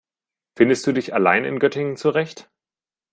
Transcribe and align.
Findest 0.57 0.87
du 0.87 0.93
dich 0.93 1.13
allein 1.13 1.45
in 1.45 1.59
Göttingen 1.59 1.95
zurecht? 1.95 2.49